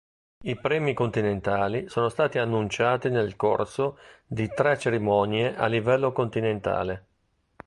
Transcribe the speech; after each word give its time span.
I 0.45 0.55
premi 0.59 0.95
continentali 0.95 1.87
sono 1.87 2.09
stati 2.09 2.39
annunciati 2.39 3.09
nel 3.11 3.35
corso 3.35 3.99
di 4.25 4.49
tre 4.51 4.75
cerimonie 4.79 5.55
a 5.55 5.67
livello 5.67 6.11
continentale. 6.11 7.05